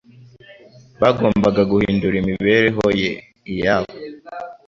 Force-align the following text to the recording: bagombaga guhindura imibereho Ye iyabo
bagombaga 1.01 1.61
guhindura 1.71 2.15
imibereho 2.21 2.85
Ye 2.99 3.09
iyabo 3.51 3.93